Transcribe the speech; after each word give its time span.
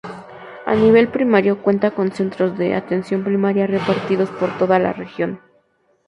A 0.65 0.73
nivel 0.73 1.09
primario 1.09 1.61
cuenta 1.61 1.91
con 1.91 2.09
centros 2.11 2.57
de 2.57 2.73
atención 2.73 3.23
primaria 3.23 3.67
repartidos 3.67 4.31
por 4.31 4.49
toda 4.57 4.79
la 4.79 4.93
región. 4.93 5.39